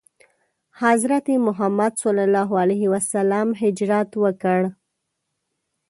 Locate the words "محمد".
1.47-1.93